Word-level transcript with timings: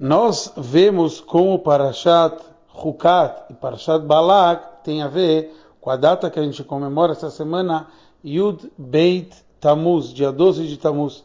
nós 0.00 0.50
vemos 0.56 1.20
como 1.20 1.58
Parashat 1.58 2.34
Hukat 2.74 3.50
e 3.50 3.52
Parashat 3.52 4.02
Balak 4.02 4.82
tem 4.82 5.02
a 5.02 5.08
ver 5.08 5.54
com 5.78 5.90
a 5.90 5.96
data 5.96 6.30
que 6.30 6.40
a 6.40 6.42
gente 6.42 6.64
comemora 6.64 7.12
essa 7.12 7.28
semana, 7.28 7.86
Yud 8.24 8.72
Beit 8.78 9.36
Tammuz, 9.60 10.06
dia 10.06 10.32
12 10.32 10.66
de 10.66 10.78
Tammuz. 10.78 11.22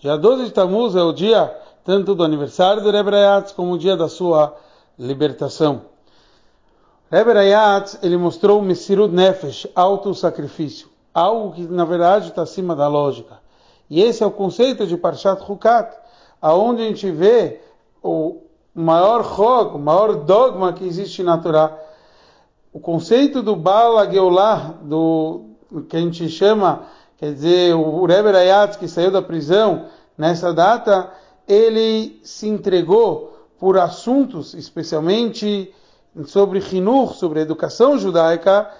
Dia 0.00 0.16
12 0.16 0.46
de 0.46 0.52
Tammuz 0.52 0.96
é 0.96 1.02
o 1.02 1.12
dia 1.12 1.54
tanto 1.84 2.14
do 2.14 2.24
aniversário 2.24 2.82
do 2.82 2.90
Rebbe 2.90 3.12
como 3.54 3.72
o 3.72 3.78
dia 3.78 3.94
da 3.94 4.08
sua 4.08 4.56
libertação. 4.98 5.82
Rebbe 7.10 7.32
ele 8.02 8.16
mostrou 8.16 8.58
o 8.58 8.62
Messirut 8.62 9.14
Nefesh, 9.14 9.66
auto-sacrifício, 9.74 10.88
algo 11.12 11.52
que 11.52 11.60
na 11.60 11.84
verdade 11.84 12.28
está 12.28 12.40
acima 12.40 12.74
da 12.74 12.88
lógica. 12.88 13.38
E 13.90 14.00
esse 14.00 14.22
é 14.22 14.26
o 14.26 14.30
conceito 14.30 14.86
de 14.86 14.96
Parshat 14.96 15.42
Hukat, 15.46 15.94
aonde 16.40 16.80
a 16.80 16.86
gente 16.86 17.10
vê 17.10 17.60
o 18.04 18.42
maior 18.74 19.22
rog, 19.22 19.76
o 19.76 19.78
maior 19.78 20.14
dogma 20.14 20.74
que 20.74 20.86
existe 20.86 21.22
na 21.22 21.38
Torá. 21.38 21.74
O 22.70 22.78
conceito 22.78 23.42
do 23.42 23.56
Baal 23.56 23.96
Ageulah, 23.96 24.74
do 24.82 25.46
que 25.88 25.96
a 25.96 26.00
gente 26.00 26.28
chama, 26.28 26.82
quer 27.16 27.32
dizer, 27.32 27.74
o 27.74 28.04
Rebbe 28.04 28.30
Rayatz 28.30 28.76
que 28.76 28.86
saiu 28.86 29.10
da 29.10 29.22
prisão 29.22 29.86
nessa 30.18 30.52
data, 30.52 31.10
ele 31.48 32.20
se 32.22 32.46
entregou 32.46 33.34
por 33.58 33.78
assuntos, 33.78 34.52
especialmente 34.52 35.72
sobre 36.26 36.58
Hinur, 36.58 37.14
sobre 37.14 37.40
educação 37.40 37.96
judaica, 37.96 38.70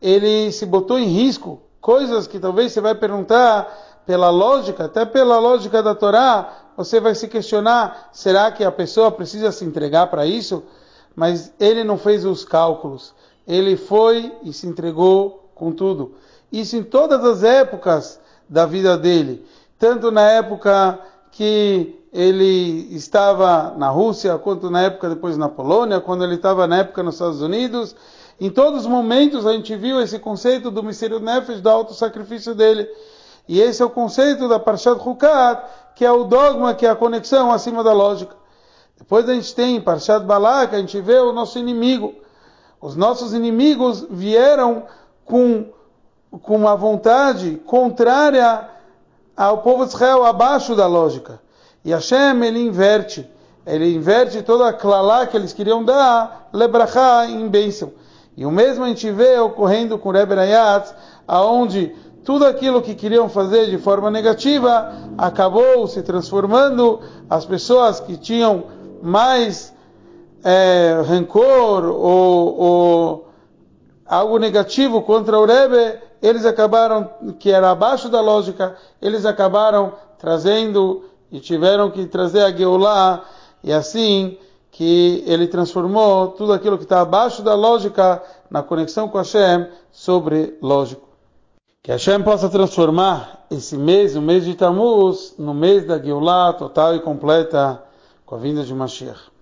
ele 0.00 0.50
se 0.50 0.66
botou 0.66 0.98
em 0.98 1.06
risco, 1.06 1.62
coisas 1.80 2.26
que 2.26 2.40
talvez 2.40 2.72
você 2.72 2.80
vai 2.80 2.96
perguntar 2.96 4.02
pela 4.04 4.30
lógica, 4.30 4.86
até 4.86 5.04
pela 5.04 5.38
lógica 5.38 5.80
da 5.82 5.94
Torá, 5.94 6.61
você 6.76 7.00
vai 7.00 7.14
se 7.14 7.28
questionar, 7.28 8.10
será 8.12 8.50
que 8.50 8.64
a 8.64 8.72
pessoa 8.72 9.10
precisa 9.10 9.52
se 9.52 9.64
entregar 9.64 10.06
para 10.08 10.26
isso? 10.26 10.62
Mas 11.14 11.52
ele 11.60 11.84
não 11.84 11.98
fez 11.98 12.24
os 12.24 12.44
cálculos. 12.44 13.14
Ele 13.46 13.76
foi 13.76 14.32
e 14.42 14.52
se 14.52 14.66
entregou 14.66 15.50
com 15.54 15.72
tudo. 15.72 16.14
Isso 16.50 16.76
em 16.76 16.82
todas 16.82 17.24
as 17.24 17.42
épocas 17.42 18.20
da 18.48 18.66
vida 18.66 18.96
dele. 18.96 19.44
Tanto 19.78 20.10
na 20.10 20.22
época 20.22 20.98
que 21.30 21.98
ele 22.12 22.94
estava 22.94 23.74
na 23.76 23.88
Rússia, 23.88 24.36
quanto 24.36 24.70
na 24.70 24.82
época 24.82 25.08
depois 25.08 25.36
na 25.36 25.48
Polônia, 25.48 26.00
quando 26.00 26.24
ele 26.24 26.34
estava 26.34 26.66
na 26.66 26.78
época 26.78 27.02
nos 27.02 27.14
Estados 27.14 27.40
Unidos. 27.40 27.96
Em 28.38 28.50
todos 28.50 28.82
os 28.82 28.86
momentos 28.86 29.46
a 29.46 29.52
gente 29.52 29.74
viu 29.76 30.00
esse 30.00 30.18
conceito 30.18 30.70
do 30.70 30.82
mistério 30.82 31.20
nefesh, 31.20 31.60
do 31.60 31.70
auto-sacrifício 31.70 32.54
dele. 32.54 32.86
E 33.48 33.60
esse 33.60 33.82
é 33.82 33.84
o 33.84 33.90
conceito 33.90 34.46
da 34.48 34.58
Parshat 34.58 35.00
Hukat, 35.00 35.64
que 35.94 36.04
é 36.04 36.10
o 36.10 36.24
dogma, 36.24 36.74
que 36.74 36.86
é 36.86 36.90
a 36.90 36.96
conexão 36.96 37.52
acima 37.52 37.82
da 37.82 37.92
lógica. 37.92 38.36
Depois 38.98 39.28
a 39.28 39.34
gente 39.34 39.54
tem 39.54 39.80
Parshat 39.80 40.24
Balak, 40.24 40.74
a 40.74 40.78
gente 40.78 41.00
vê 41.00 41.18
o 41.18 41.32
nosso 41.32 41.58
inimigo. 41.58 42.14
Os 42.80 42.96
nossos 42.96 43.34
inimigos 43.34 44.06
vieram 44.08 44.84
com, 45.24 45.66
com 46.42 46.56
uma 46.56 46.76
vontade 46.76 47.60
contrária 47.66 48.68
ao 49.36 49.58
povo 49.58 49.84
de 49.84 49.94
Israel, 49.94 50.24
abaixo 50.24 50.74
da 50.74 50.86
lógica. 50.86 51.40
E 51.84 51.90
Hashem, 51.90 52.44
ele 52.44 52.60
inverte. 52.60 53.28
Ele 53.66 53.94
inverte 53.94 54.42
toda 54.42 54.68
a 54.68 54.72
clalá 54.72 55.26
que 55.26 55.36
eles 55.36 55.52
queriam 55.52 55.84
dar, 55.84 56.48
lebrachá, 56.52 57.26
em 57.26 57.48
bênção. 57.48 57.92
E 58.36 58.44
o 58.46 58.50
mesmo 58.50 58.84
a 58.84 58.88
gente 58.88 59.10
vê 59.10 59.38
ocorrendo 59.38 59.98
com 59.98 60.10
Rebbe 60.10 60.34
aonde 61.26 61.94
tudo 62.24 62.44
aquilo 62.46 62.82
que 62.82 62.94
queriam 62.94 63.28
fazer 63.28 63.68
de 63.68 63.78
forma 63.78 64.10
negativa 64.10 64.92
acabou 65.18 65.86
se 65.88 66.02
transformando. 66.02 67.00
As 67.28 67.44
pessoas 67.44 67.98
que 67.98 68.16
tinham 68.16 68.64
mais 69.02 69.74
é, 70.44 71.02
rancor 71.04 71.84
ou, 71.84 72.58
ou, 72.58 73.28
algo 74.06 74.38
negativo 74.38 75.02
contra 75.02 75.38
o 75.38 75.44
Rebbe, 75.44 75.98
eles 76.20 76.44
acabaram, 76.44 77.10
que 77.38 77.50
era 77.50 77.70
abaixo 77.70 78.08
da 78.08 78.20
lógica, 78.20 78.76
eles 79.00 79.24
acabaram 79.24 79.92
trazendo 80.18 81.04
e 81.30 81.40
tiveram 81.40 81.90
que 81.90 82.06
trazer 82.06 82.42
a 82.42 82.50
Geulah, 82.50 83.24
e 83.64 83.72
assim 83.72 84.38
que 84.70 85.24
ele 85.26 85.46
transformou 85.46 86.28
tudo 86.28 86.52
aquilo 86.52 86.78
que 86.78 86.84
está 86.84 87.00
abaixo 87.00 87.42
da 87.42 87.54
lógica 87.54 88.22
na 88.50 88.62
conexão 88.62 89.08
com 89.08 89.18
Hashem 89.18 89.66
sobre 89.90 90.56
lógico. 90.62 91.11
Que 91.84 91.90
Hashem 91.90 92.22
possa 92.22 92.48
transformar 92.48 93.44
esse 93.50 93.76
mês, 93.76 94.14
o 94.14 94.22
mês 94.22 94.44
de 94.44 94.54
Tammuz, 94.54 95.34
no 95.36 95.52
mês 95.52 95.84
da 95.84 95.98
Geulah 95.98 96.52
total 96.52 96.94
e 96.94 97.00
completa 97.00 97.82
com 98.24 98.36
a 98.36 98.38
vinda 98.38 98.62
de 98.62 98.72
Mashiach. 98.72 99.28